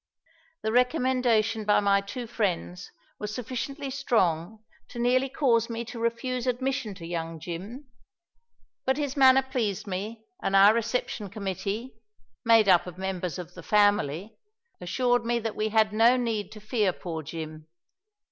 The 0.63 0.71
recommendation 0.71 1.63
by 1.63 1.79
my 1.79 2.01
two 2.01 2.25
friends 2.25 2.89
was 3.19 3.35
sufficiently 3.35 3.91
strong 3.91 4.63
to 4.87 4.97
nearly 4.97 5.29
cause 5.29 5.69
me 5.69 5.85
to 5.85 5.99
refuse 5.99 6.47
admission 6.47 6.95
to 6.95 7.05
young 7.05 7.39
Jim. 7.39 7.85
But 8.83 8.97
his 8.97 9.15
manner 9.15 9.43
pleased 9.43 9.85
me 9.85 10.25
and 10.41 10.55
our 10.55 10.73
reception 10.73 11.29
committee 11.29 11.93
made 12.43 12.67
up 12.67 12.87
of 12.87 12.97
members 12.97 13.37
of 13.37 13.53
the 13.53 13.61
Family 13.61 14.35
assured 14.81 15.23
me 15.23 15.37
that 15.37 15.55
we 15.55 15.69
had 15.69 15.93
no 15.93 16.17
need 16.17 16.51
to 16.53 16.59
fear 16.59 16.93
poor 16.93 17.21
Jim. 17.21 17.67